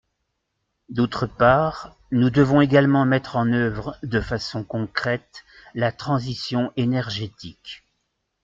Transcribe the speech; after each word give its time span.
D’autre 0.89 1.27
part, 1.27 1.95
nous 2.11 2.31
devons 2.31 2.59
également 2.59 3.05
mettre 3.05 3.35
en 3.35 3.53
œuvre 3.53 3.95
de 4.01 4.19
façon 4.19 4.63
concrète 4.63 5.43
la 5.75 5.91
transition 5.91 6.71
énergétique. 6.75 7.83